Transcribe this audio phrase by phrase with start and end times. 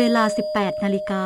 [0.00, 0.24] เวลา
[0.54, 1.24] 18 นาฬิกา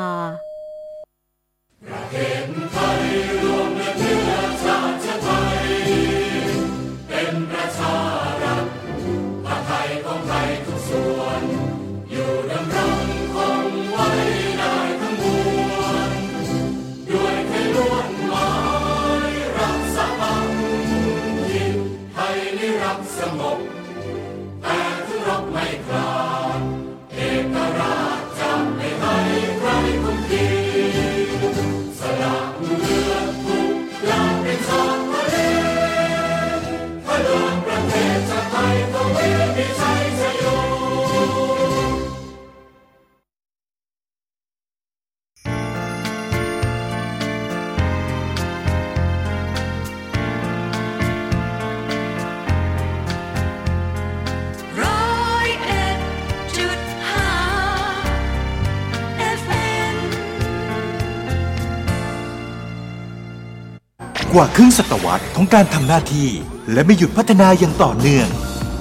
[64.34, 66.28] กว่าครึ่งศตวรรษของการทำหน้าที่
[66.72, 68.28] และไม่หยุดพัฒนาอย่างต่อเนื่อง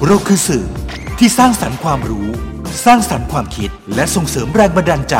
[0.05, 0.65] เราคือสื่อ
[1.19, 2.27] ที่สร้างสรรค์ความรู้
[2.85, 5.15] สร้างสรรค์ความคิด และส่งเสริมแรงบันดาลใจ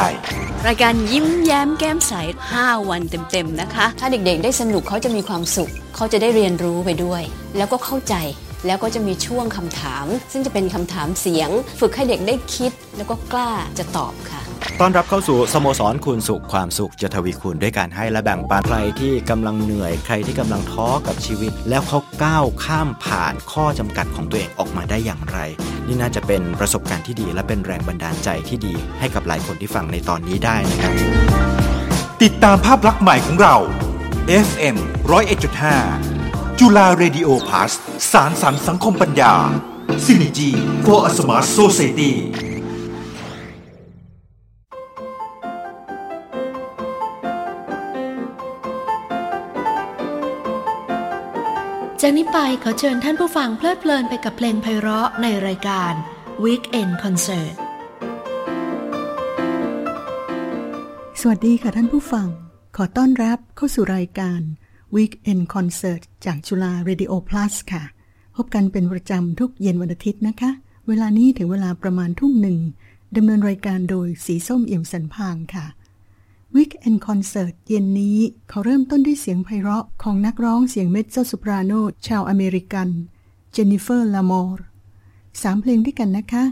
[0.68, 2.14] รายการยิ้มแย้มแก้มใส
[2.52, 7.24] 5 วันเต็ม ๆ นะคะ ถ้าเด็กๆ ได้สนุกเขาจะมีความสุข เขาจะได้เรียนรู้ไปด้วย
[7.58, 8.16] แล้วก็เข้าใจ
[8.66, 14.43] แล้วก็จะมีช่วงคำถาม ซึ่งจะเป็นคำถามเสียง ฝึกให้เด็กได้คิดแล้วก็กล้าจะตอบค่ะ
[14.80, 25.38] ต้อนรับเข้าสู่สโมสรคูณสุขความสุขจะทวีคูณด้วยการให้และแบ่งปันใครที่กำลังเหนื่อยใครที่กำลังท้อกับชีวิต แล้วเขาก้าวข้ามผ่านข้อจำกัดของตัวเองออกมาได้อย่างไร
[25.88, 30.94] นี่น่าจะเป็นประสบการณ์ที่ดี และเป็นแรงบันดาลใจที่ดี ให้กับหลายคนที่ฟังในตอนนี้ได้นะครับ
[32.24, 33.56] ติดตามภาพลักษณ์ใหม่ของเรา
[34.48, 34.78] FM
[35.88, 37.72] 101.5 จุฬาเรดิโอพาส
[38.12, 39.34] สารสันสังคมปัญญา
[40.06, 40.52] Synergy
[40.86, 42.14] for a Smart Society
[52.06, 55.94] จากนี้ไปขอเชิญท่านผู้ฟังเพลิดเพลินไปกับเพลงไพเราะในรายการ
[56.44, 57.54] Weekend Concert
[61.20, 62.28] สวัสดีค่ะท่านผู้ฟัง
[62.76, 64.42] ขอต้อนรับเข้าสู่รายการ
[64.96, 67.84] Weekend Concert จากจุฬา Radio Plus ค่ะ
[68.36, 70.52] พบกันเป็นประจำทุกเย็นวันอาทิตย์นะคะ
[70.88, 72.60] เวลานี้ถึงเวลาประมาณทุ่มหนึ่ง
[73.16, 75.66] ดำเนินรายการโดยสีส้มเอี่ยมสันพางค่ะ
[76.56, 78.18] วิกแอนคอนเสิร์ตเย็นนี้
[78.50, 81.72] เขาเริ่มต้นด้วยเสียงไพเราะของนักร้องเสียงเมซโซโซปราโน
[82.08, 82.90] ชาวอเมริกัน
[83.52, 84.66] เจนนิเฟอร์ลามอร์
[85.42, 86.44] สามเพลงด้วยกันนะคะ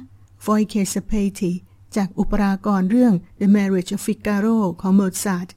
[0.46, 1.52] v o i c e s p a t i
[1.96, 5.54] จากอุปรากรเรื่อง The Marriage of Figaro ของโมซาร์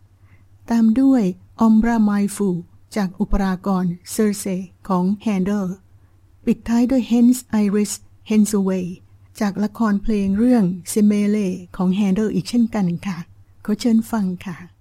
[0.70, 1.22] ตตามด้วย
[1.66, 2.48] Ombra mai fu
[2.96, 4.56] จากอุปรากร Serse
[4.88, 5.66] ของ Handel
[6.46, 7.92] ปิดท้ายด้วย Hence Iris
[8.30, 8.86] Hence Away
[9.40, 13.18] จากละครเพลงเรื่อง Semele ของ Handel อีกเช่นกันค่ะ
[13.64, 14.73] ขอเชิญฟังค่ะ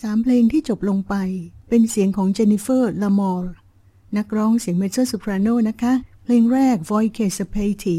[0.00, 1.14] สามเพลงที่จบลงไป
[1.68, 3.52] เป็นเสียงของเจนนิเฟอร์ลาร์มอร์
[4.16, 7.96] นักร้องเสียงเมโซโซปราโนนะคะ เพลงแรก Voice s a p a t i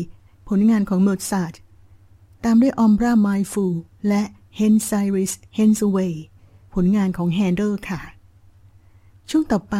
[0.49, 1.55] ผลงานของโมซาร์ท
[2.43, 3.69] ตามด้วย Ombra mai fu
[4.07, 4.23] และ
[4.59, 6.13] Hence, Iris, hence away
[6.73, 8.01] ผลงานของ Handel ค่ะ
[9.29, 9.75] ช่วงต่อไป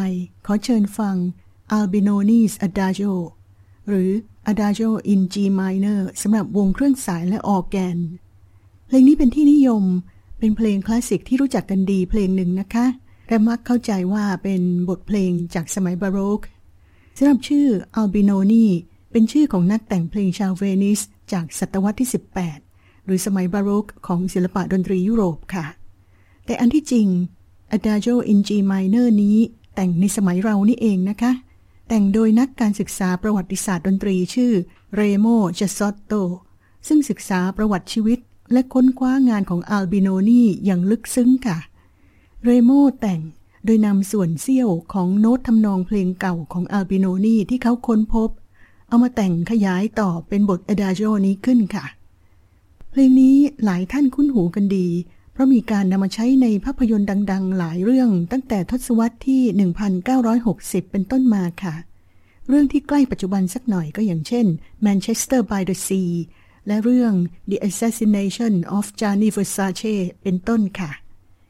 [0.45, 1.15] ขอเชิญฟัง
[1.77, 3.13] Albinoni's Adagio
[3.87, 4.09] หรือ
[4.51, 7.97] Adagio in G minor สำหรับวงเครื่องสายและออแกน
[8.87, 9.83] เพลงนี้เป็นที่นิยม
[10.39, 12.85] เป็นเพลงคลาสสิกที่รู้จักกันดีเพลงหนึ่งนะคะ
[13.27, 16.39] และมักเข้าใจว่าเป็นบทเพลงจากสมัยบาโรก
[17.17, 18.65] สำหรับชื่ออัลบิโนนี
[19.11, 20.99] เป็นชื่อของนักแต่งเพลงชาวเวนิส
[21.31, 22.09] จากศตวรรษที่
[22.57, 25.65] 18 หรือสมัยบาโรกของศิลปะดนตรียุโรปค่ะ
[26.45, 27.07] แต่อันที่จริง
[27.77, 29.37] Adagio in G minor นี้
[29.75, 31.31] แต่งในสมัยเรานี่เองนะคะ
[31.87, 34.51] แต่งโดยนักการศึกษาประวัติศาสตร์ดนตรีชื่อ
[34.95, 35.27] เรโม
[35.59, 36.13] จซอตโต
[36.87, 38.19] ซึ่งศึกษาประวัติชีวิต
[38.51, 41.57] และค้นคว้างานของอัลบิโนนีอย่างลึกซึ้งค่ะ
[42.43, 43.21] เรโมแต่ง
[43.65, 48.29] โดยนำส่วนเสี้ยวของโน้ตทำนองเพลงเก่าของอัลบิโนนีที่เขาค้นพบ
[48.87, 51.85] เอามาแต่งขยายต่อเป็นบทอดาโจนี้ขึ้นค่ะ
[52.91, 54.87] เพลงนี้หลายท่านคุ้นหูกันดี
[55.31, 59.41] เพราะมีการนำมาใช้ในภาพยนตร์ดัง ๆ หลายเรื่องตั้งแต่ทศวรรษที่
[60.17, 61.75] 1960 เป็นต้นมาค่ะ
[62.47, 64.45] เรื่องที่ใกล้ปัจจุบันสักหน่อยก็อย่างเช่น
[64.85, 66.11] Manchester by the Sea
[66.67, 67.13] และเรื่อง
[67.49, 70.91] The Assassination of Gianni Versace เป็นต้นค่ะ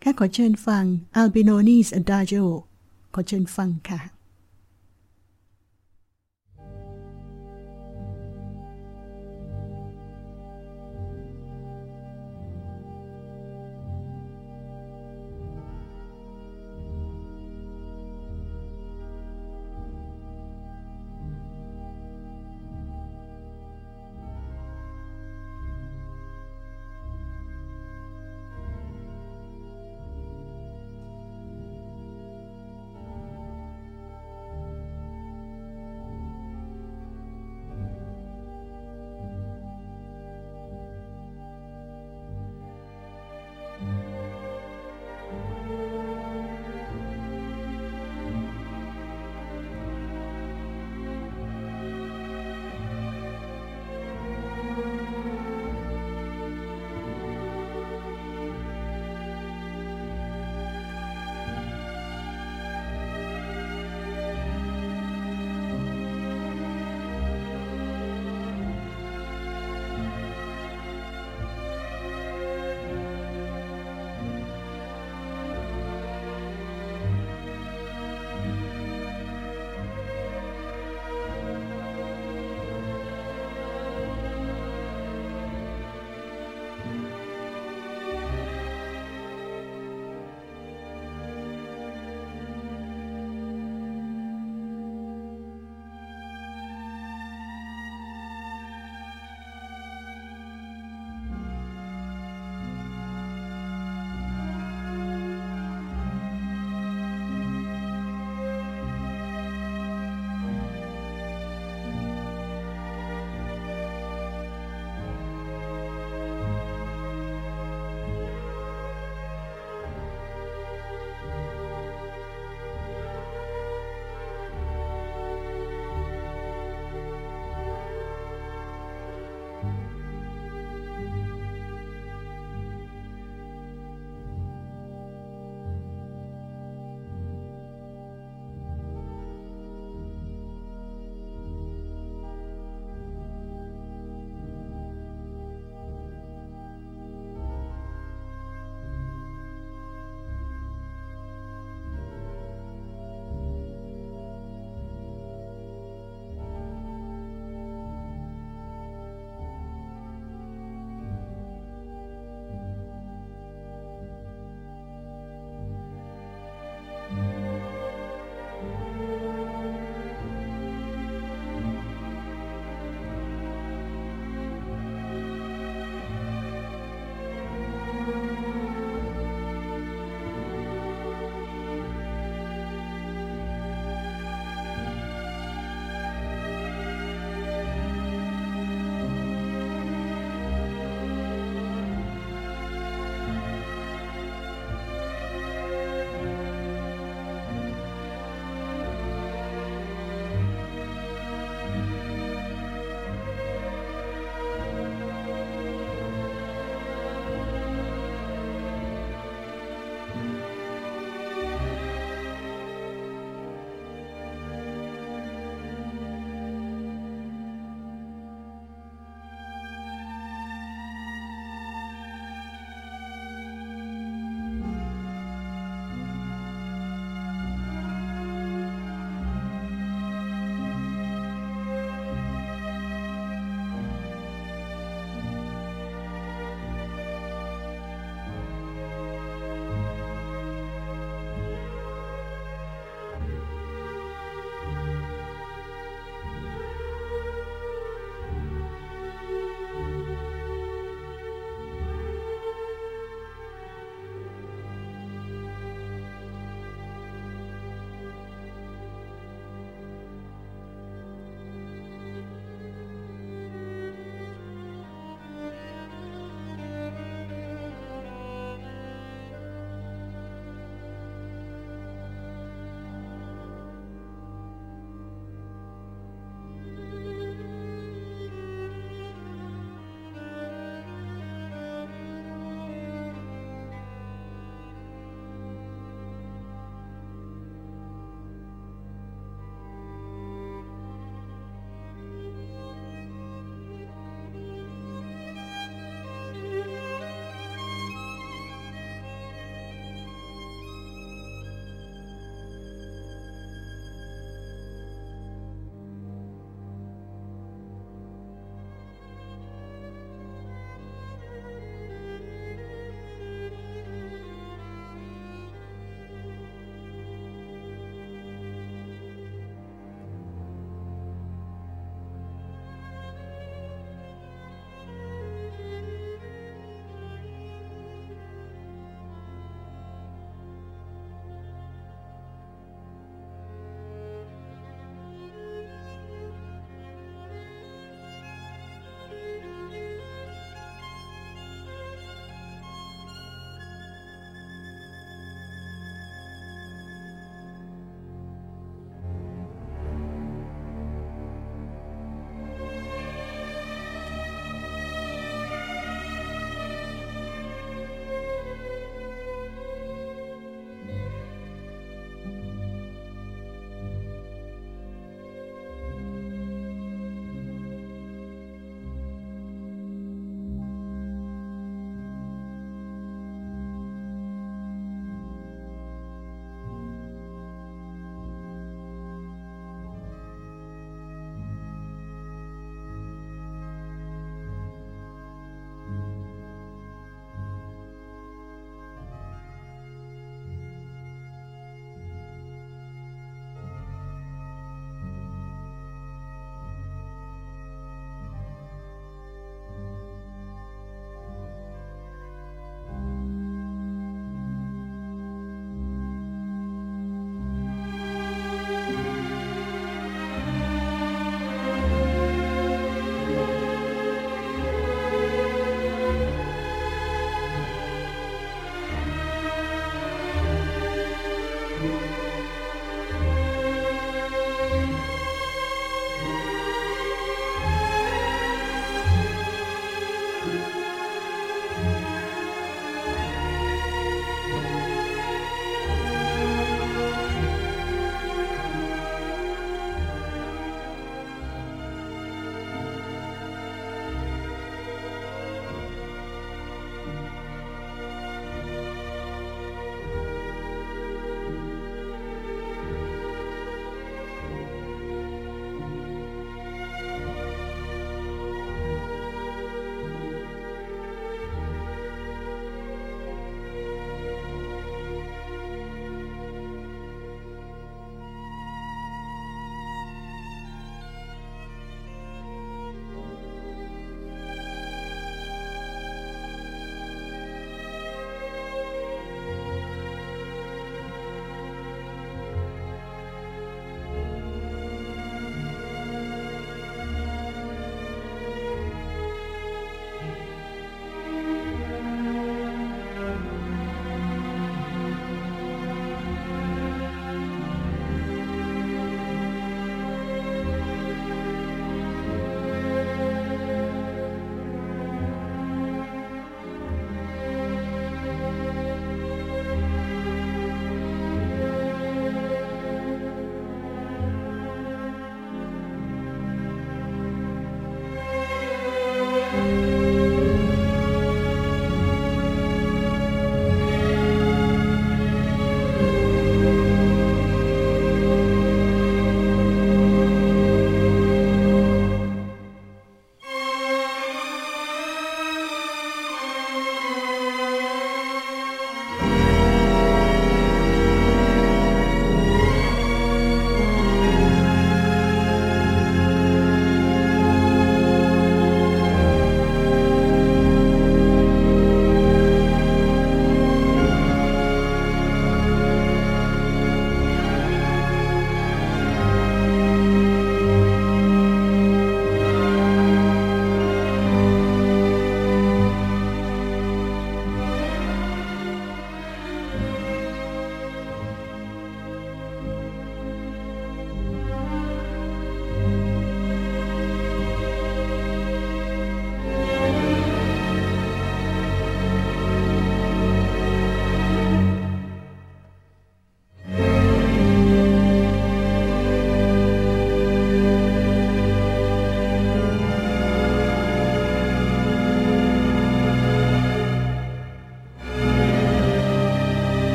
[0.00, 0.84] แค่ขอเชิญฟัง
[1.20, 2.44] Albinoni's Adagio
[3.14, 4.00] ขอเชิญฟังค่ะ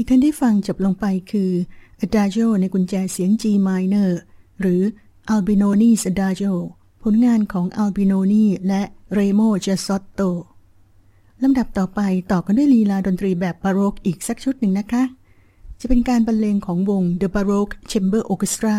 [0.00, 1.50] ที่ท่านได้ฟังจบลงไปคือ
[2.06, 4.10] Adagio ในกุญแจเสียง G minor
[4.60, 4.82] หรือ
[5.34, 6.54] Albinoni's Adagio
[7.02, 8.82] ผลงานของ Albinoni และ
[9.18, 10.30] Remo Giasotto
[11.42, 12.00] ลำดับต่อไป
[12.32, 15.02] ต่อกันด้วยลีลาดนตรีแบบบาโรกอีกสักชุดหนึ่งนะคะ
[15.80, 18.76] จะเป็นการบรรเลงของวง The Baroque Chamber Orchestra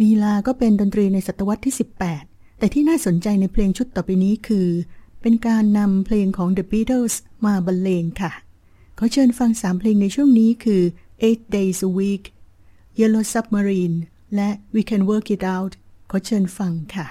[0.00, 1.74] ลีลาก็เป็นดนตรีในศตวรรษที่
[2.16, 4.68] 18 แต่ที่น่าสนใจในเพลงชุดต่อไปนี้คือ
[5.22, 8.32] เป็นการนำเพลงของ The Beatles มาบรรเลงค่ะ
[9.02, 10.82] ขอเชิญฟังสามเพลงในช่วงนี้คือ
[11.26, 12.24] Eight Days a Week
[13.00, 13.98] Yellow Submarine
[14.34, 15.72] และ We Can Work It Out
[16.10, 17.08] ขอเชิญฟังค่ะ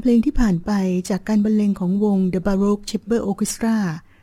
[0.00, 0.70] เพลงที่ผ่านไป
[1.10, 3.76] จากการบรรเลงของวง The Baroque Chamber Orchestra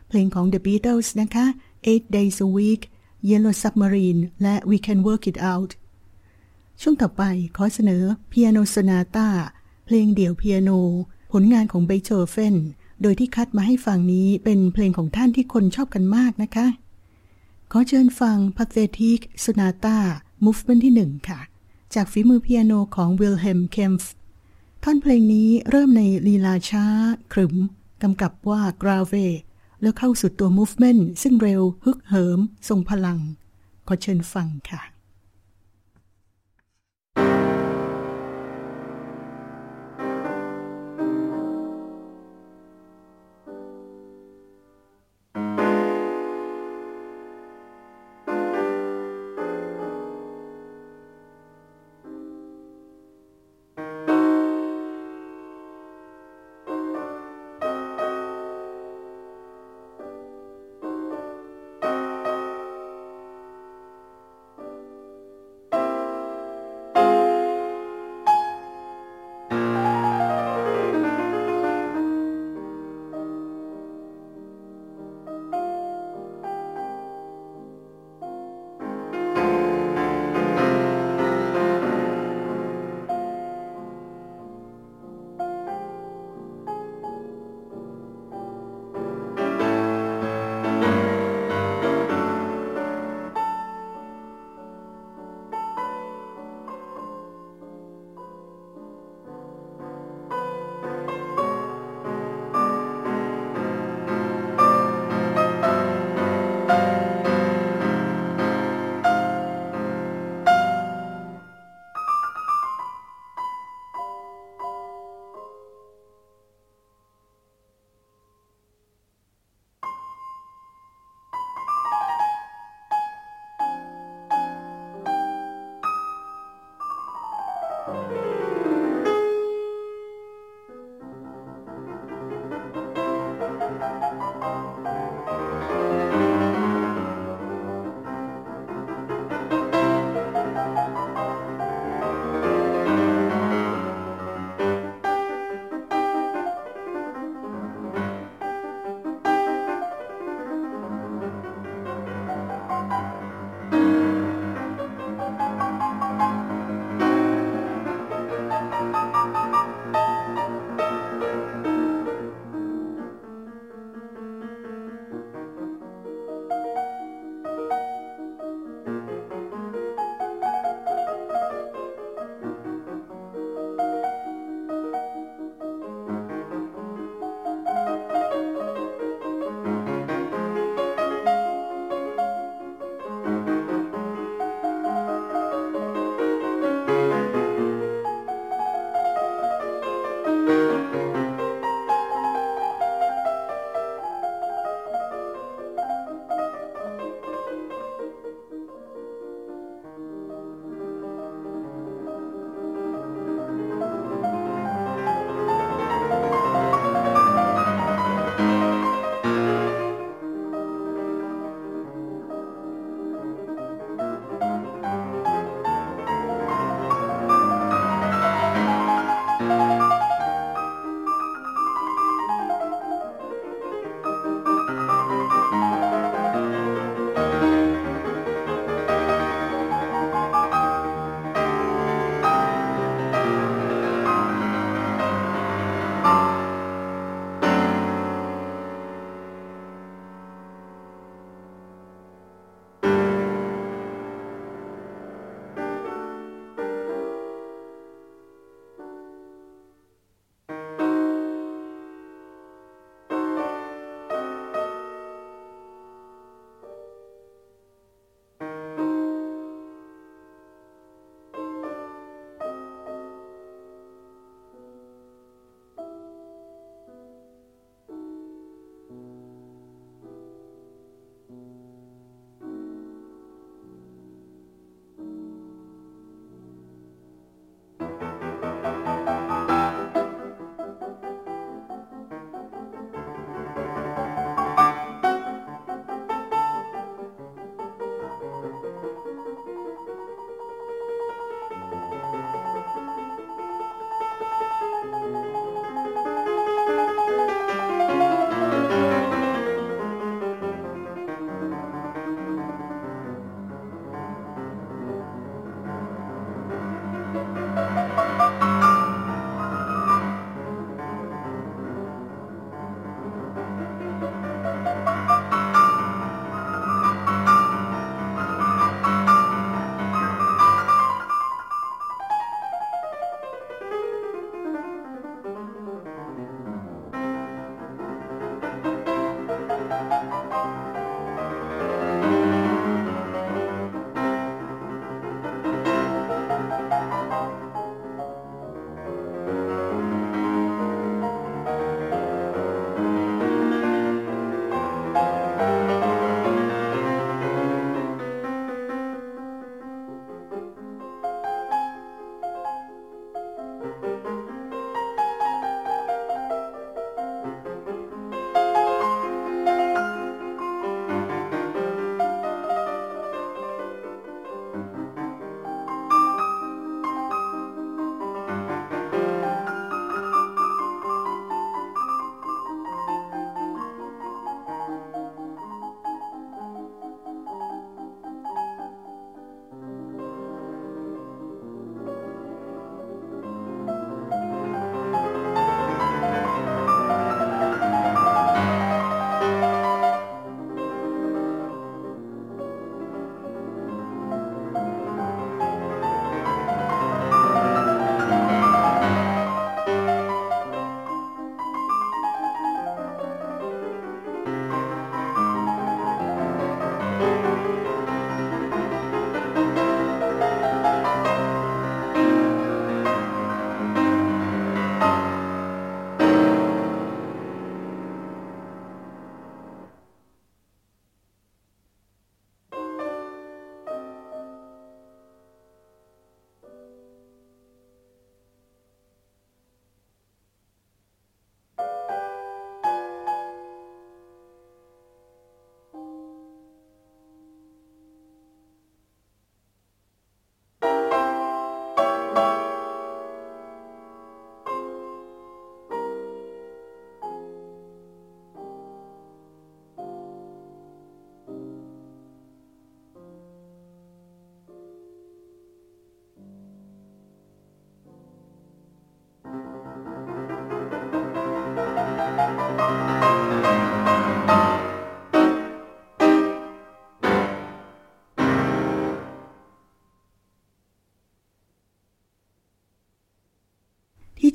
[0.07, 1.45] เพลงของ The Beatles นะคะ
[1.89, 2.81] Eight Days a Week
[3.29, 5.71] Yellow Submarine และ We Can Work It Out
[6.81, 7.23] ช่วงต่อไป
[7.57, 9.27] ขอเสนอ Piano Sonata
[9.85, 10.71] เพลงเดี่ยวเปียโน
[11.31, 12.55] ผลงานของเบโธเฟน
[13.01, 16.67] โดยที่คัดมาให้ฟังนี้เป็นเพลงของท่านที่คนชอบกันมากนะคะ
[17.71, 19.97] ขอเชิญฟัง Pathetic Sonata
[20.45, 21.39] Movement ที่หนึ่งค่ะ
[21.93, 24.05] จากฝีมือเปียโนของ Wilhelm Kempf
[24.83, 26.85] ท่อนเพลงนี้เริ่มในลีลาช้า
[27.33, 27.55] ขรึม
[28.03, 29.13] กำกับว่ากราเว
[29.81, 33.19] แล้วเข้าสู่ตัว movement ซึ่งเร็วฮึกเหิม ทรงพลัง
[33.87, 34.81] ขอเชิญฟังค่ะ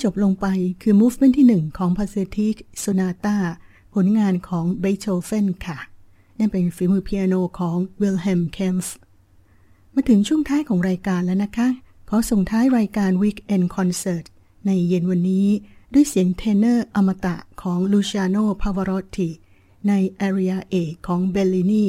[0.03, 0.47] จบลงไป
[0.83, 3.37] คือ Movement ที่ 1 ของ Pathétique Sonata
[3.95, 5.79] ผลงานของเบโธเฟนค่ะ
[6.39, 8.95] นั่นเป็นฝีมือเปียโนของวิลเฮมเคมฟ์
[9.95, 11.69] มาถึงช่วงท้ายของรายการแล้วนะคะ
[12.09, 14.25] ขอส่งท้ายรายการ Weekend Concert
[14.67, 15.47] ในเย็นวันนี้
[15.93, 19.29] ด้วยเสียงเทเนอร์อมตะของลูชาโนพาวารอตติ
[19.89, 21.87] ใน aria เอกของเบลลินี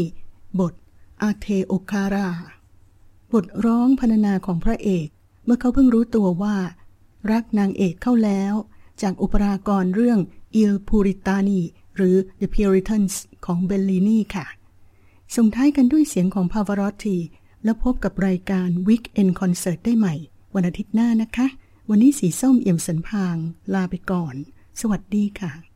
[0.59, 0.73] บท
[1.21, 2.29] A te, o cara
[3.33, 5.07] บทร้องพรรณนาของพระเอก
[5.45, 6.55] เมื่อเขาเพิ่งรู้ตัวว่า
[7.31, 8.53] รักนางเอกเข้าแล้ว
[9.01, 10.19] จากอุปรากรเรื่อง
[10.61, 11.61] Il Puritani
[11.95, 13.13] หรือ The Puritans
[13.45, 14.45] ของเบลลินีค่ะ
[15.35, 17.17] ส่งท้ายกันด้วยเสียงของพาวารอตตี
[17.63, 20.15] แล้วพบกับรายการ Weekend Concert ได้ใหม่
[20.55, 21.47] วันอาทิตย์หน้านะคะ
[21.89, 23.37] วันนี้สีส้มเอี่ยมสันพาง
[23.73, 24.35] ลาไปก่อน
[24.79, 25.72] สวัสดีค่ะ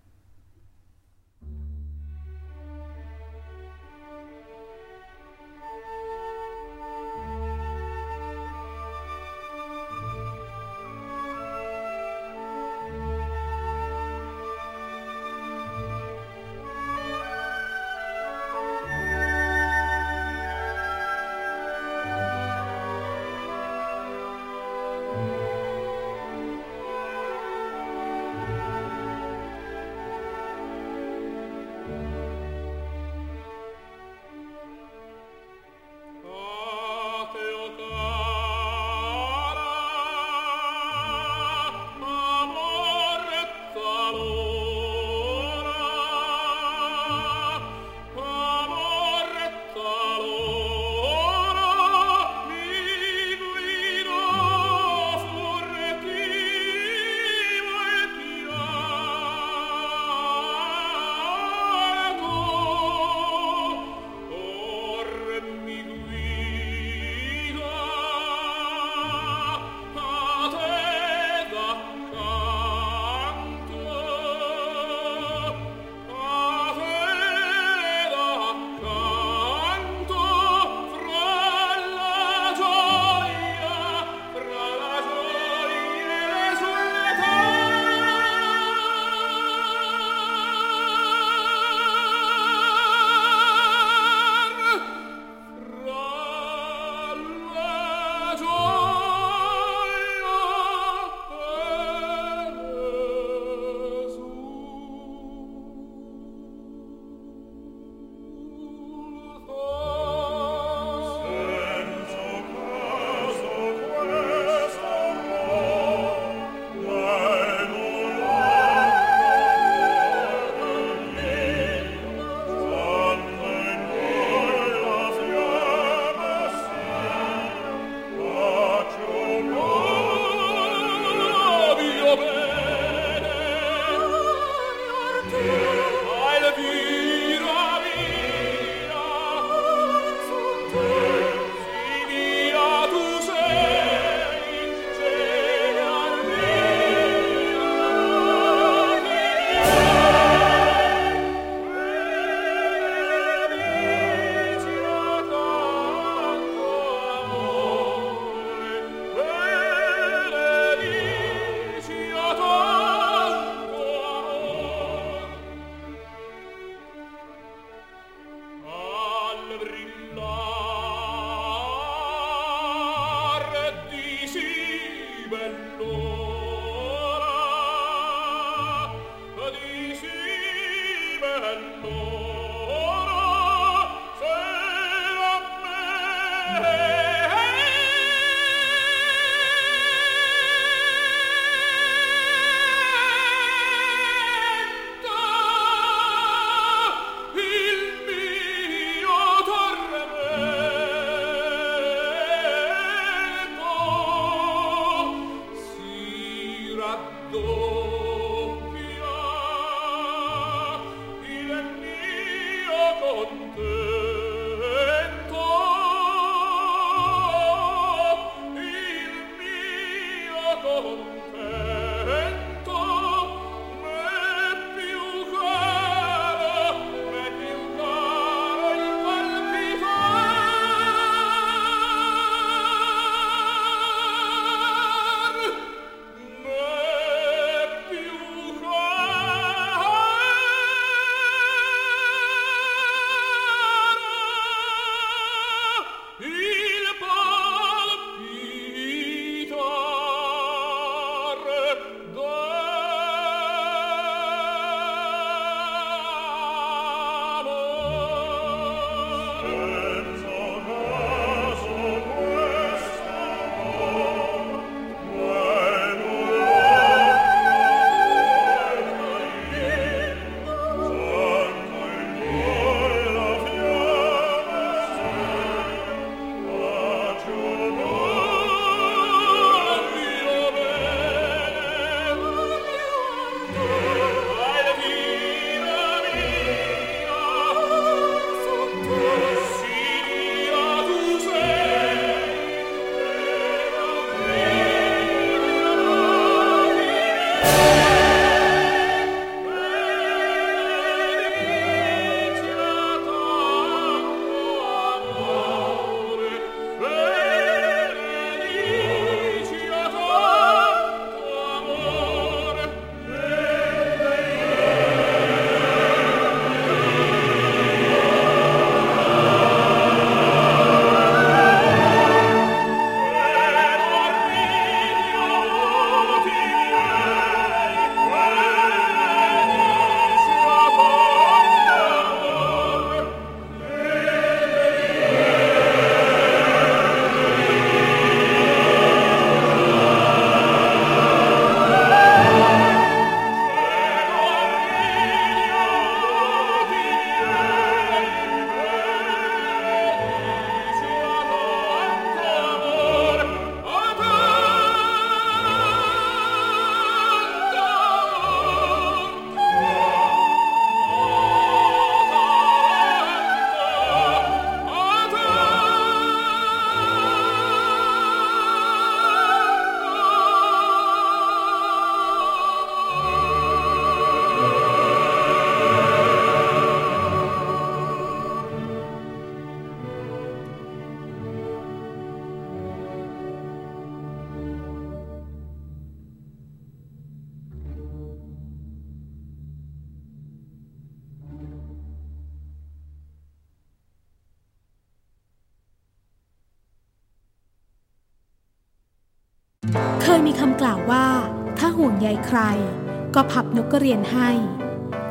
[403.72, 404.30] ก็เรียนให้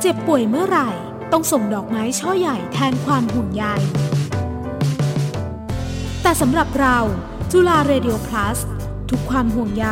[0.01, 0.89] เจ็บป่วยเมื่อไหร่
[1.31, 3.65] ต้องส่งดอกไม้ช่อใหญ่แทนความห่วงใย
[6.21, 6.97] แต่สำหรับเรา
[7.51, 8.59] จุฬาเรดิโอพลัส
[9.09, 9.87] ทุกความห่วงใย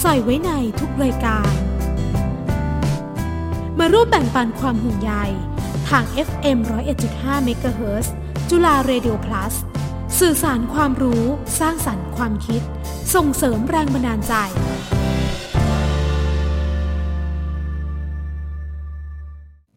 [0.00, 0.50] ใส่ไว้ใน
[0.80, 1.52] ทุกรายการ
[3.78, 5.12] มาร่วมแบ่งปันความห่วงใย
[5.88, 6.58] ทาง FM
[7.02, 8.06] 101.5 MHz
[8.50, 9.54] จุฬาเรดิโอพลัส
[10.18, 11.24] สื่อสารความรู้
[11.60, 12.62] สร้างสรรค์ความคิด
[13.14, 14.34] ส่งเสริมแรงบันดาลใจ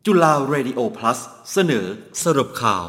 [0.08, 1.20] จุฬาเรดิโอพลัส
[1.54, 1.86] เสนอ
[2.24, 2.88] สรุปข่าว ร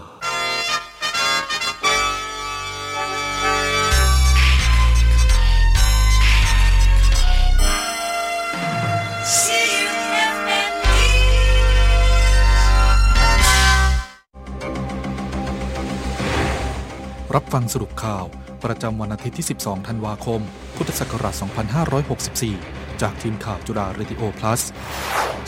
[17.38, 18.24] ับฟังสรุปข่าว
[18.64, 20.40] ประจำวันอาทิตย์ที่ 12 ธันวาคม
[20.76, 24.62] พุทธศักราช 2564 จากทีมข่าวจุฬาเรดิโอพลัส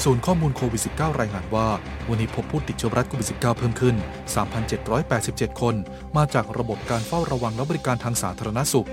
[0.04, 1.68] ศูนย์ข้อมูลโควิด -19 รายงานว่า
[2.08, 3.96] วันนี้พบผู้ติดเชื้อรัสโควิด -19 เพิ่มขึ้น
[4.78, 5.74] 3,787 คน
[6.16, 8.88] มาจากระบบการเฝ้าระวังและบริการทางสาธารณสุข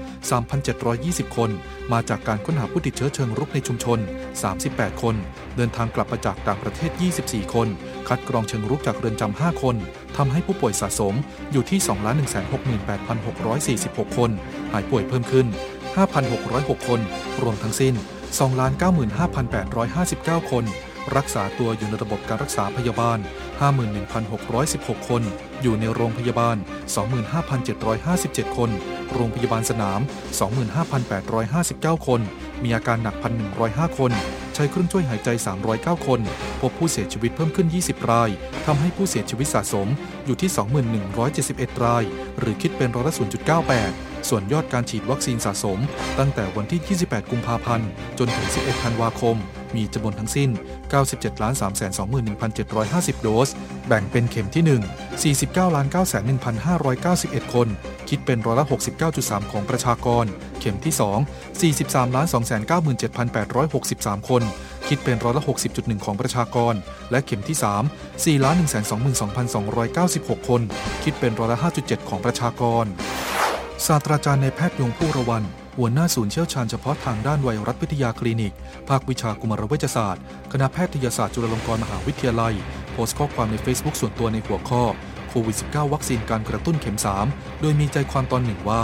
[0.59, 1.49] 3,720 คน
[1.93, 3.99] มาจากการค้นหาผู้ติดเชื้อเชิงรุกในชุมชน
[4.49, 5.15] 38 คน
[5.55, 6.91] เดินทางกลับมาจากต่างประเทศ
[7.23, 7.67] 24 คน
[8.07, 9.75] คัดกรองเชิงรุกจากเรือนจำ 5 คน
[10.17, 11.13] ทำให้ผู้ป่วยสะสม
[11.51, 11.79] อยู่ที่
[14.09, 14.31] 2,168,646 คน
[14.71, 15.47] หายป่วยเพิ่มขึ้น
[16.17, 16.99] 5,606 คน
[17.41, 17.95] รวมทั้งสิ้น
[18.39, 20.65] 295,859 คน
[21.17, 23.19] รักษาตัวอยู่ในระบบการรักษาพยาบาล
[23.93, 25.21] 51,616 คน
[25.61, 26.57] อยู่ในโรงพยาบาล
[27.37, 28.69] 25,757 คน
[29.13, 29.99] โรงพยาบาลสนาม
[30.83, 32.21] 25,859 คน
[32.63, 33.15] มีอาการหนัก
[33.57, 34.11] 1,105 คน
[34.55, 35.29] ใช้เครื่องช่วยหายใจ
[35.67, 36.19] 309 คน
[36.61, 38.29] พบผู้เสียชีวิตเพิ่มขึ้น 20 ราย
[38.65, 39.87] ทำให้ผู้เสียชีวิตสะสม
[40.25, 40.49] อยู่ที่
[41.37, 42.03] 2171 ราย
[42.39, 45.79] หรือคิดเป็นร้อยละ0.98 ส่วนยอดการฉีดวัคซีนสะสม
[46.19, 49.37] ตั้งแต่วันที่ 28 กุมภาพันธ์ จนถึง 11 ธันวาคม
[49.75, 50.49] มีจำนวนทั้งสิ้น
[50.91, 53.49] 97 321,750 โดส
[53.87, 55.55] แบ่งเป็นเข็มที่ 1 49 9
[56.85, 57.67] 1,591 คน
[58.09, 58.65] คิดเป็นร้อยละ
[59.07, 60.25] 69.3 ของประชากร
[60.59, 62.15] เข็มที่ 2 43
[63.13, 64.43] 297,863 คน
[64.87, 66.73] คิดเป็นร้อยละ 60.1 ของประชากร
[67.11, 68.45] และเข็มที่ 3 4
[69.23, 70.61] 122,296 คน
[71.03, 72.85] คิดเป็นร้อยละ 5.7 ของประชากร
[73.87, 75.43] ศาสตราจารย์ในแพทย์ยงผู้ระวัน
[75.77, 78.53] หัวหน้าศูนย์เชี่ยวชาญเฉพาะทางด้านไวรัสวิทยาคลินิก
[78.89, 82.55] ภาควิชากุมารเวชศาสตร์ คณะแพทยศาสตร์จุฬาลงกรณ์มหาวิทยาลัย
[82.91, 84.83] โพสต์ข้อความใน Facebook ส่วนตัวในหัวข้อ
[85.45, 86.97] วิด -19 วัคซีนการกระตุ้นเข็ม
[87.29, 88.83] 3 โดยมีใจความตอนหนึ่งว่า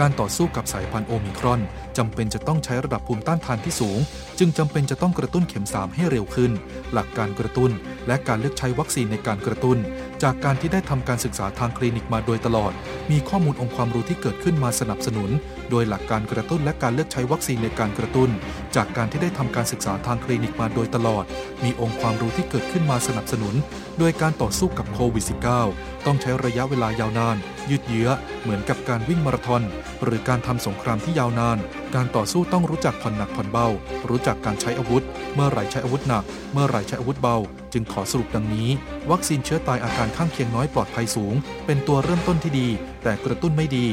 [0.00, 1.60] การต่อสู้กับสายพันธุ์โอมิครอน
[1.98, 3.98] จำเป็นจะต้องใช้ระดับภูมิต้านทานที่สูง
[4.38, 6.52] จึงจำเป็นจะต้องกระตุ้นเข็ม 3 ให้เร็วขึ้น
[6.92, 7.70] หลักการกระตุ้น
[8.06, 9.78] และการเลือกใช้วัคซีนในการกระตุ้น
[10.22, 12.72] จากการที่ได้ทำการศึกษาทางคลินิกมาโดยตลอด
[13.10, 15.30] มีข้อมูลองค์ความรู้ที่เกิดขึ้นมาสนับสนุน
[15.72, 18.30] โดยหลักการกระตุ้นและการเลือกใช้วัคซีนในการกระตุ้น
[18.76, 21.24] จากการที่ได้ทำการศึกษาทางคลินิกมาโดยตลอด
[21.64, 23.54] มีองค์ความรู้ที่เกิดขึ้นมาสนับสนุน
[23.98, 25.24] โดยการต่อสู้กับโควิด
[25.64, 27.36] -19 ต้องใช้ระยะเวลายาวนาน
[27.70, 28.08] ยืดเยื้อ
[28.42, 29.62] เหมือนกับการวิ่งมาราธอน
[30.04, 31.58] หรือการทำสงครามที่ยาวนาน
[31.94, 33.66] การต่อสู้ต้องรู้จักผ่อนหนักผ่อนเบา
[34.08, 35.04] รู้จักการใช้อาวุธ
[35.34, 37.36] เมื่อไหร่ใช้อาวุธหนัก เมื่อไหร่ใช้อาวุธเบา
[37.72, 38.68] จึงขอสรุปดังนี้
[39.10, 41.34] วัคซีนเชื้อตายอาการข้างเคียงน้อยปลอดภัยสูง
[41.66, 42.68] เป็นตัวเริ่มต้นที่ดี
[43.02, 43.86] แต่กระตุ้นไม่ดี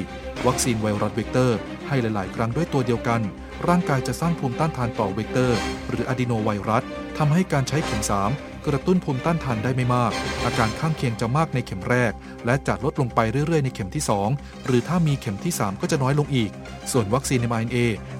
[0.47, 1.57] วัคซีนไวรัสเวกเตอร์
[1.87, 3.21] ให้หลาย ๆ ครั้งด้วยตัวเดียวกัน
[3.67, 5.59] ร่างกายจะสร้างภูมิต้านทานต่อเวกเตอร์
[5.89, 6.83] หรืออะดีโนไวรัส
[7.17, 10.11] ทำให้การใช้เข็ม3 กระตุ้นภูมิต้านทานได้ไม่มาก
[10.45, 12.11] อาการข้างเคียงจะมากในเข็มแรก
[12.45, 14.03] และจะลดลงไปเรื่อยๆในเข็มที่
[14.33, 16.51] 2 หรือถ้ามีเข็มที่ 3 ก็จะน้อยลงอีก
[16.91, 17.77] ส่วนวัคซีน mRNA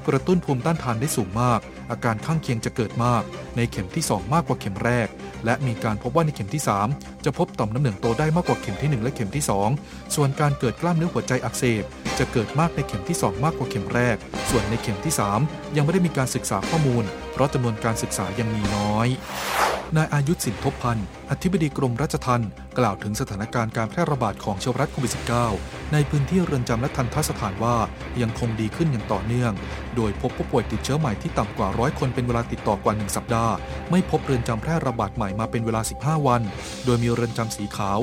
[0.07, 1.59] กระตุ้นภูมิต้านทานได้สูงมาก
[1.91, 3.23] อาการข้างเคียงจะเกิดมาก
[3.55, 5.07] ในเข็มที่ 2 มากกว่าเข็มแรก
[5.45, 9.43] และมีการพบว่าในเข็มที่ 3 จะพบต่อมน้ำเหลืองโตได้มากกว่าเข็มที่ 1 และเข็มที่
[9.77, 11.83] 2 ส่วนการเกิดกล้ามเนื้อหัวใจอักเสบ
[12.19, 14.15] จะเกิดมากในเข็มที่ 2 มากกว่าเข็มแรก
[14.49, 15.13] ส่วนในเข็มที่
[15.43, 19.07] 3 ยังไม่ได้มีการศึกษาข้อมูล เพราะจำนวนการศึกษายังมีน้อย
[19.97, 25.13] นายอายุสินทบพันธ์ อธิบดีกรมราชทัณฑ์กล่าวถึงสถานการณ์การแพร่ระบาดของเชื้อรัสโควิด
[25.51, 27.75] -19 ในพื้นที่เรือนจำและทันทสถานว่า
[28.21, 29.53] ยังคงดีขึ้นอย่างต่อเนื่อง
[29.95, 33.53] โดยพบผู้ป่วยติดเชื้อใหม่ที่ต่ำกว่าร้อยคนเป็นเวลาติดต่อกว่า 1 สัปดาห์
[33.91, 36.41] ไม่พบเรือนจำแพร่ระบาดใหม่มาเป็นเวลา 15 วัน
[36.85, 37.99] โดยมีเรือนจำสีขาว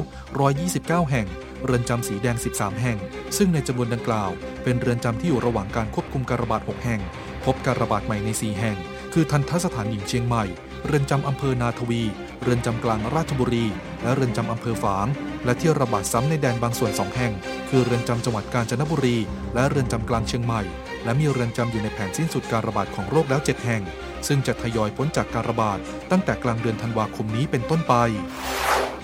[0.52, 1.26] 129 แห่ง
[1.64, 2.98] เรือนจำสีแดง 13 แห่ง
[3.36, 4.30] ซึ่งในจำนวนดังกล่าว
[4.64, 7.00] เป็นเรือนจำที่อยู่ระหว่างการควบคุมการระบาด 6 แห่ง
[7.44, 8.76] พบการระบาดใหม่ใน 4 แห่ง
[9.12, 10.44] คือทันทสถานหญิงเชียงใหม่
[10.86, 12.02] เรือนจำอำเภอนาทวี
[12.42, 13.66] เรือนจำกลางราชบุรี
[14.02, 15.06] และเรือนจำอำเภอฝาง
[15.44, 17.32] และที่ระบาดซ้ำในแดนบางส่วน2แห่ง
[17.68, 19.16] คือเรือนจำจังหวัดกาญจนบุรี
[19.54, 20.62] และเรือนจำกลางเชียงใหม่
[21.04, 23.82] และมีเรือนจำอยู่ในแผนสิ้นสุดการระบาดของโรคแล้ว 7 แห่ง
[24.26, 25.78] ซึ่งจะทยอยพ้นจากการระบาด
[26.10, 27.94] ตั้งแต่กลางเดือนธันวาคมนี้เป็นต้นไป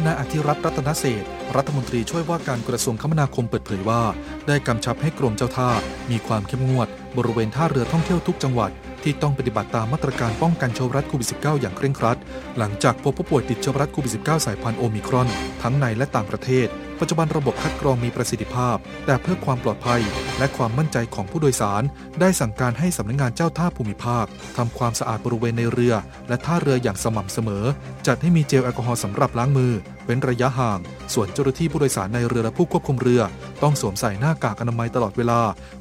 [0.04, 1.24] นายอธิรัตน์รัตนเศษ
[1.56, 4.02] รัฐมนตรีช่วยว่าการกระทรวงคมนาคมเปิดเผยว่า
[4.46, 5.70] ได้กำชับให้กรมเจ้าท่า
[6.10, 8.70] มีความเข้มงวด บริเวณท่าเรือท่องเที่ยวทุกจังหวัด
[9.04, 12.18] ที่ต้องปฏิบัติตามมาตรการป้องกันเชื้อไวรัสโควิด -19 อย่างเคร่งครัด
[12.58, 15.28] หลังจากพบผู้ป่วยติดเชื้อไวรัสโควิด -19 สายพันธุ์โอมิครอน
[15.62, 16.68] ทั้งในและต่างประเทศ
[17.00, 18.76] ปัจจุบันระบบคัดกรองมีประสิทธิภาพ
[19.06, 20.00] แต่เพื่อความปลอดภัย
[20.38, 21.82] และความมั่นใจของผู้โดยสาร
[22.20, 24.24] ได้สั่งการให้สำนักงงานเจ้าท่าภูมิภาค
[24.56, 25.94] ทำความสะอาดบริเวณในเรือ
[26.28, 27.64] และท่าเรืออย่างสม่ำเสมอ
[28.06, 29.72] จัดให้มีเจลแอลกอฮอล์สำหรับล้างมือ
[30.04, 30.78] เว้นระยะห่าง
[31.14, 33.22] ส่วนเจ้าหน้าที่ผู้โดยสารในเรือและผู้ควบคุมเรือ
[33.62, 35.40] ต้องสวมใส่หน้ากากอนามัยตลอดเวลา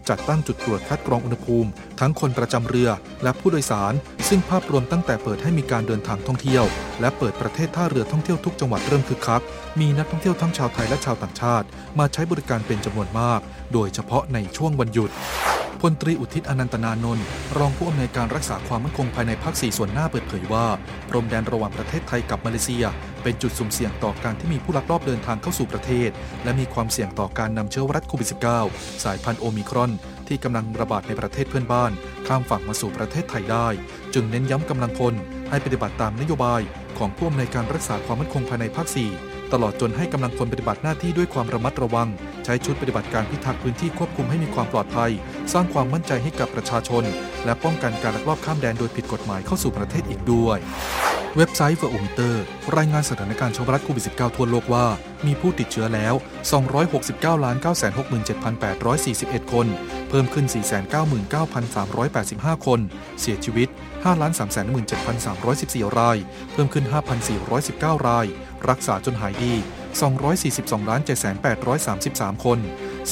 [0.10, 2.90] จัดตั้งจุดตรวจคัดกรองอุณหภูมิ ทั้งคนประจำเรือ
[3.24, 3.94] และผู้โดยสาร
[4.30, 6.64] ซึ่งภาพรวมตั้งแต่เปิดให้มีการเดินทางท่องเที่ยว
[7.02, 9.42] และเปิดประเทศท่าเรือท่องเที่ยวทุกจังหวัดเริ่มคึกคัก
[9.80, 11.66] มีนักท่องเที่ยวทั้งชาวไทยและชาวต่างชาติ
[12.00, 13.40] มาใช้บริการเป็นจำนวนมาก
[13.74, 15.12] โดยเฉพาะในช่วงวันหยุด
[15.86, 17.26] พลตรีอุทิศอนันตนานนท์
[17.58, 20.66] รองผู้อำนวยการรักษาความมั่นคงภายในภาค 4 ส่วนหน้าเปิดเผยว่า
[21.10, 22.86] พรมแดนระหว่างประเทศไทยกับมาเลเซีย
[23.24, 26.10] เป็นจุดสุ่มเสี่ยงต่อการที่มีผู้ลักลอบเดินทางเข้าสู่ประเทศ
[26.44, 28.28] และมีความเสี่ยงต่อการนำเชื้อไวรัสโควิด
[28.66, 29.91] -19 สายพันธุ์โอมิครอน
[30.28, 31.92] ที่กำลังระบาดในประเทศเพื่อนบ้าน
[32.28, 33.68] ข้ามฝั่งมาสู่ประเทศไทยได้
[34.14, 35.14] จึงเน้นย้ำกำลังพล
[35.50, 36.62] ให้ปฏิบัติตามนโยบาย
[36.98, 38.88] ของผู้อำนวยการรักษาความมั่นคงภายในภาค
[39.20, 42.08] 4 ตลอดจนให้กำลังพลปฏิบัติหน้าที่ด้วยความระมัดระวัง
[42.46, 45.12] ใช้ชุดปฏิบัติการพิทักษ์พื้นที่ควบคุมให้มีความปลอดภัย
[45.54, 47.04] สร้างความมั่นใจให้กับประชาชน
[47.46, 50.60] และป้องกันการลักลอบข้ามแดนโดยผิดกฎหมายเข้าสู่ประเทศอีกด้วย
[51.38, 52.44] เว็บไซต์เฟอร์โอมิเตอร์
[52.78, 54.86] รายงานสถานการณ์เชื้อไวรัสโควิด -19 ทั่วโลกว่า
[55.26, 56.14] มีผู้ติดเชื้อแล้ว
[56.92, 57.22] 269
[59.42, 59.68] 967,841 คน
[60.10, 60.46] เพิ่มขึ้น
[61.36, 62.80] 499,385 คน
[63.20, 63.70] เสียชีวิต
[64.64, 66.18] 5,317,314 ราย
[66.52, 66.86] เพิ่มขึ้น
[67.46, 68.26] 5,419 ราย
[68.70, 69.54] รักษาจนหายดี
[70.42, 71.08] 242
[72.36, 72.60] 7,833คน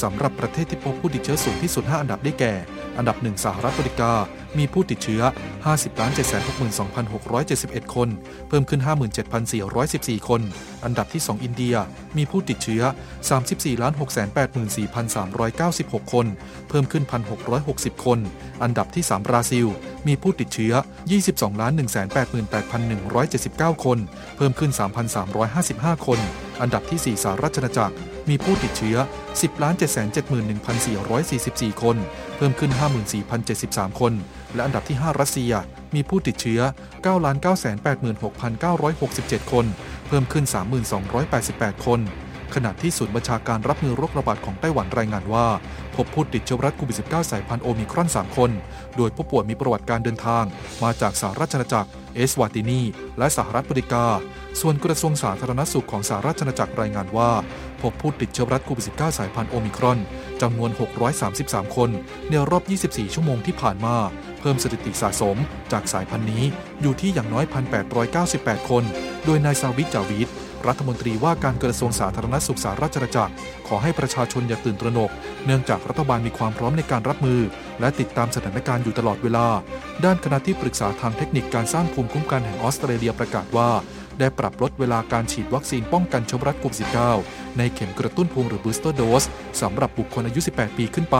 [0.02, 2.54] สำหรับประเทศที่พบผู้ติดเชื้อสูงที่สุด 5 อันดับได้แก่
[2.96, 4.12] อันดับ1สหรัฐอเมริกา
[4.58, 5.22] มีผู้ติดเชื้อ
[5.64, 8.08] 50 762,671 คน
[8.48, 8.80] เพิ่มขึ้น
[9.54, 10.40] 57,414 คน
[10.84, 11.74] อันดับที่ 2 อินเดีย
[12.16, 12.82] มีผู้ติดเชื้อ
[13.28, 13.82] 34
[16.02, 16.26] 684,396 คน
[16.68, 17.04] เพิ่มขึ้น
[17.54, 18.18] 1,660 คน
[18.62, 19.66] อันดับที่ 3 บราซิล
[20.06, 20.72] มีผู้ติดเชื้อ
[21.28, 21.60] 22
[23.76, 23.98] 188,179 คน
[24.36, 24.70] เพิ่มขึ้น
[25.38, 26.18] 3,355 คน
[26.60, 27.94] อันดับที่ 4 สหรัฐอาณาจักร
[28.30, 28.96] มีผู้ติดเชื้อ
[29.40, 31.96] 10 771,444 คน
[32.36, 32.70] เพิ่มขึ้น
[33.36, 34.12] 54,073 คน
[34.54, 35.52] และอันดับที่ 5 รัสเซีย
[35.94, 36.60] มีผู้ติดเชื้อ
[37.06, 39.66] 9,986,967 คน
[40.06, 40.44] เพิ่มขึ้น
[41.14, 42.00] 3,288 คน
[42.54, 45.46] ขณะที่ศูนย์บัญชาการรับมือโรคระบาดของไต้หวันรายงานว่า
[45.96, 48.50] พบผู้ติดเชื้อรัสโควิด -19 สายพันธุ์โอมิครอน 3 คน
[48.96, 50.44] โดยผู้ป่วยมีประวัติการเดินทาง
[50.82, 52.80] มาจากสหรัฐอาณาจักร เอสวาตินี
[53.18, 54.04] และสหรัฐอเมริกา
[54.60, 57.30] ส่วนกระทรวงสาธารณสุขของสหรัฐอาณาจักรรายงานว่า
[57.82, 59.98] พบผู้ติดเชื้อรัสโควิด -19 สายพันธุ์โอมิครอน
[60.42, 60.70] จำนวน
[61.24, 61.90] 633 คน
[62.30, 63.96] ในรอบ 24 ชั่วโมงที่ผ่านมา
[64.40, 65.36] เพิ่มสถิติสะสม
[65.72, 66.44] จากสายพันธุ์นี้
[66.80, 67.44] อยู่ที่อย่างน้อย
[68.06, 68.84] 1,898 คน
[69.24, 70.28] โดยนายซาวิจาวิด
[70.68, 73.32] รัฐมนตรีว่าการกระทรวงสาธารณสุขสหรัฐอาณาจักร
[73.68, 75.10] ขอให้ประชาชนอย่าตื่นตระหนก
[75.46, 77.40] เนื่องจากรัฐบาลมีความพร้อมในการรับมือ
[77.80, 79.46] และติดตามสถานการณ์อยู่ตลอดเวลา
[80.04, 83.70] ด้านคณะที่ปรึกษาทางเทคนิคการสร้างภูมิคุ้มกันแห่งออสเตรเลียประกาศว่า
[84.18, 86.78] ได้ปรับลดเวลาการฉีดวัคซีนป้องกันเชื้อไวรัสโควิด
[87.18, 89.26] -19 ในเข็มกระตุ้นภูมิหรือ booster dose
[89.60, 91.16] สำหรับบุคคลอายุ 18 ปีขึ้นไป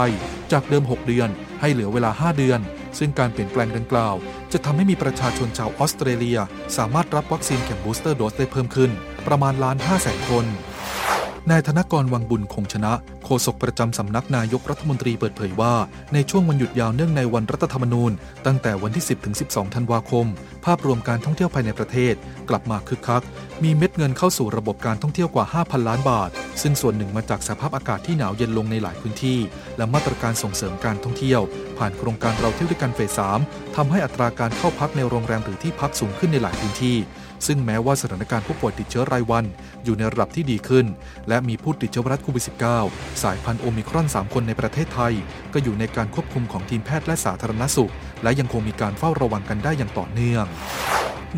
[0.51, 1.29] จากเดิม 6 เดือน
[1.61, 2.59] ให้เหลือเวลา 5 เดือน
[2.99, 4.15] ซึ่งการเปลี่ยนแปลงดังกล่าว
[4.53, 6.39] จะทำให้มีประชาชนชาวออสเตรเลีย
[6.77, 8.91] สามารถรับวัคซีนเข็ม booster dose ได้เพิ่มขึ้น
[9.27, 10.45] ประมาณล้าน5แสนคน
[11.51, 12.93] นายธนกรวังบุญคงชนะ
[13.25, 15.73] โฆษกประจำสำนักนายกรัฐมนตรีเปิดเผยว่า
[16.13, 18.11] ในช่วงวันหยุดยาวเนื่องในวันรัฐธรรมนูญ
[18.45, 20.25] ตั้งแต่วันที่ 10ถึง12 ธันวาคม
[20.65, 22.13] ภาพรวมการท่องเที่ยวภายในประเทศ
[22.49, 23.23] กลับมาคึกคัก
[23.63, 26.29] มีเม็ดเงินเข้าสู่ระบบการท่องเที่ยวกว่า 5,000 ล้านบาท
[26.61, 29.39] ซึ่งส่วนหนึ่งมาจากสภาพอากาศที่หนาวเย็นลงในหลายพื้นที่
[29.77, 31.41] และมาตรการส่งเสริมการท่องเที่ยว
[31.77, 36.97] ผ่านโครงการเราเที่ยวด้วยกันเฟส3ทำให้อัตราการเข้าพักในโรงแรมหรือที่พักสูงขึ้นในหลายพื้นที่
[37.47, 39.45] ซึ่งแม้ว่าสถานการณ์ผู้ป่วยติดเชื้อรายวัน
[39.83, 40.85] อยู่ในระดับที่ดีขึ้น
[41.29, 42.43] และมีผู้ติดเชื้อไวรัสโควิด
[42.81, 45.13] -19 สายพันธุ์โอมิครอน 3 คนในประเทศไทย
[45.53, 47.91] ก็อยู่ในการควบคุมของทีมแพทย์และสาธารณสุข
[48.23, 50.45] และยังคงมีการเฝ้าระวังกันได้อย่างต่อเนื่อง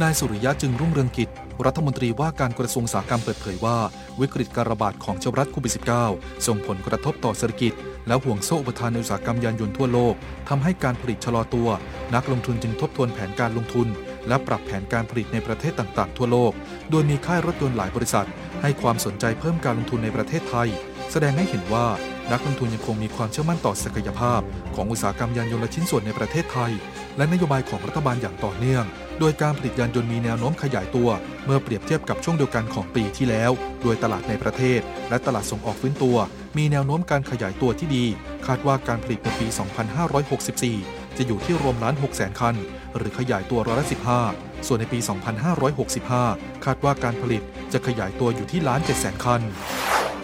[0.02, 1.30] นายสุริยะจึงรุ่งเรืองกิจ
[1.66, 3.78] รัฐมนตรีว่าการกระทรวงสาหกรรมเปิดเผยว่า
[4.20, 5.74] วิกฤตการระบาดของเชื้อไวรัสโควิด
[6.08, 7.74] -19 ส่งผลกระทบต่อเศรษฐกิจ
[8.08, 10.16] และห่วงโซ่อุปทานในอุตสาหกรรมยานยนต์ทั่วโลก
[10.50, 11.70] ทำให้การผลิตชะลอตัว
[12.16, 13.88] นักลงทุนจึงทบทวนแผนการลงทุน
[14.28, 16.52] และปรับแผนการผลิตในประเทศต่างๆ ทั่วโลก
[16.92, 18.28] โดยมีค่ายรถยนต์หลายบริษัท
[18.62, 20.70] ให้ความสนใจเพิ่มการลงทุนในประเทศไทย
[21.12, 21.88] แสดงให้เห็นว่า
[22.32, 24.42] นักลงทุนยังคงมีความเชื่อมั่นต่อศักยภาพ
[24.76, 26.72] ของอุตสาหกรรมยานยนต์และชิ้นส่วนในประเทศไทย
[27.18, 28.86] และนโยบายของรัฐบาลอย่างต่อเนื่อง
[29.20, 31.10] โดยการผลิตยานยนต์มีแนวโน้มขยายตัว
[31.46, 33.52] เมื่อเปรียบเทียบกับช่วงเดียวกันของปีที่แล้ว
[33.84, 36.18] โดยตลาดในประเทศ และตลาดส่งออกฟื้นตัว
[36.58, 38.06] มีแนวโน้มการขยายตัวที่ดี
[38.46, 39.48] คาดว่าการผลิตในปี
[40.32, 42.56] 2564 จะอยู่ที่รวมล้าน6แสนคัน
[42.98, 43.88] หรือขยายตัวร้อยละ
[44.28, 45.00] 15 ส่วนในปี
[45.62, 47.42] 2565 คาดว่าการผลิต
[47.74, 49.42] จะขยายตัวอยู่ที่ล้าน7แสนคัน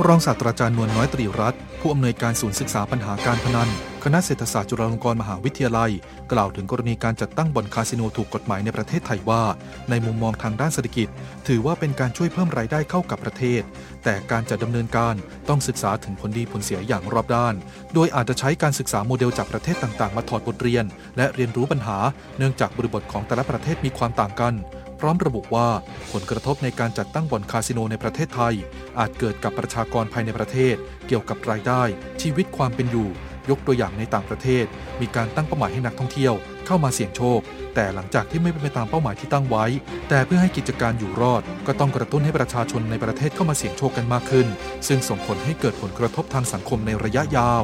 [0.08, 3.70] รองศาสตราจารย์นวลน้อยตรีรัตน์ผู้อำนวยการศูนย์ศึกษาปัญหาการพนัน
[4.04, 5.92] คณะเศรษฐศาสตร์จุฬาลงกรณ์มหาวิทยาลัย
[6.32, 9.44] กล่าวถึงกรณีการจัดตั้งบ่อนคาสิโนถูกกฎหมายในประเทศไทยว่า
[9.90, 11.08] ในมุมมองทางด้านเศรษฐกิจ
[11.48, 13.62] ถือว่าเป็นการช่วยเพิ่มรายได้เข้ากับประเทศ
[14.04, 15.16] แต่การจะดำเนินการ
[15.50, 17.56] ต้องศึกษาถึงผลดีผลเสียอย่างรอบด้าน
[17.94, 20.86] โดยอาจจะใช้การศึกษาโมเดลจากประเทศต่างๆ มาถอดบทเรียน
[21.18, 21.98] และเรียนรู้ปัญหา
[22.38, 24.56] เนื่องจากบริบทของแต่ละประเทศมีความต่างกัน
[25.00, 25.70] พร้อมระบุว่า
[26.12, 28.56] ผลกระทบในการจัดตั้งบ่อนคาสิโนในประเทศไทย
[29.00, 30.76] อาจเกิดกับประชากรภายในประเทศ
[31.08, 31.84] เกี่ยวกับรายได้
[32.22, 33.10] ชีวิตความเป็นอยู่
[33.50, 34.66] ยกตัวอย่างในต่างประเทศ
[35.02, 36.34] มีการตั้งเป้าหมายให้นักท่องเที่ยว
[36.66, 37.40] เข้ามาเสี่ยงโชค
[37.76, 39.66] แต่หลังจากที่ไม่เป็นไปตามเป้าหมายที่ตั้งไว้
[40.10, 44.48] แต่เพื่อให้กิจการอยู่รอด ก็ต้องกระตุ้นให้ประชาชนในประเทศเข้ามาเสี่ยงโชคกันมากขึ้น
[44.88, 47.64] ซึ่งส่งผลให้เกิดผลกระทบทางสังคมในระยะยาว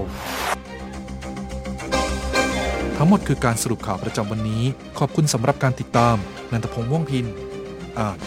[2.97, 4.63] ทั้งหมดคือการสรุปข่าวประจำวันนี้
[4.99, 6.15] ขอบคุณสำหรับการติดตาม
[6.51, 7.25] นันทพงษ์ม่วงพิน
[7.99, 8.17] อ่าน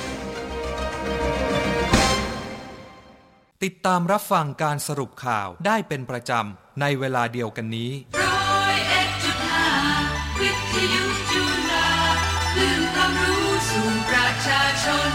[3.64, 7.90] ติดตามรับฟังการสรุปข่าวได้เป็นประจำในเวลาเดียวกันนี้
[8.22, 9.70] ร้อยเอ็ดจุดห้า
[10.40, 11.90] วิทยุจุฬา
[12.54, 15.12] คลื่นความรู้สู่ประชาชน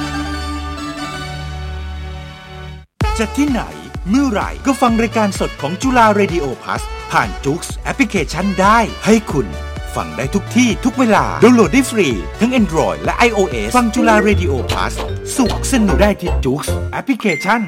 [3.20, 3.62] จะที่ไหน
[4.10, 9.48] เมื่อไหร่ก็ฟังรายการสดของจุฬาเรดิโอพลัสผ่าน JOOX แอปพลิเคชันได้ ให้คุณ
[9.96, 12.08] ฟังได้ทุกที่ทุกเวลาดาวน์โหลดได้ฟรี
[12.40, 14.94] ทั้ง Android และ iOS ฟังจุฬาเรดิโอพลัส
[15.38, 17.62] สุขสนุกได้ที่ JOOX แอปพลิเคชัน